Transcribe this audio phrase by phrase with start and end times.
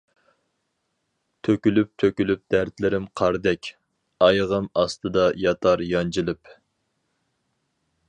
[1.47, 3.71] تۆكۈلۈپ-تۆكۈلۈپ دەردلىرىم قاردەك،
[4.27, 6.57] ئايىغىم ئاستىدا ياتار يانجىلىپ.